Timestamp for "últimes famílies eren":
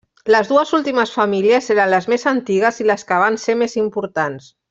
0.77-1.91